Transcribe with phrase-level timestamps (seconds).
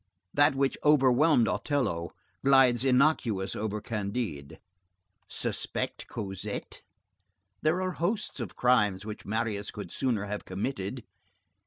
[0.33, 4.59] That which overwhelmed Othello glides innocuous over Candide.
[5.27, 6.81] Suspect Cosette!
[7.61, 11.05] There are hosts of crimes which Marius could sooner have committed.